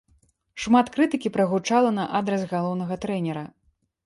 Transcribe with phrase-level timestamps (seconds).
[0.63, 3.47] Шмат крытыкі прагучала на адрас галоўнага трэнера.